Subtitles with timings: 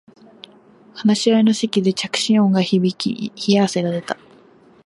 [0.95, 4.17] 話し合いの席で着信音が響き冷や汗が出た